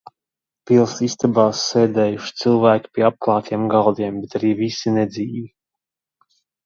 Pils 0.69 0.93
istabās 1.07 1.59
sēdējuši 1.73 2.33
cilvēki 2.43 2.91
pie 2.95 3.05
apklātiem 3.09 3.67
galdiem, 3.75 4.19
bet 4.25 4.39
arī 4.41 4.51
visi 4.63 4.95
nedzīvi. 4.97 5.45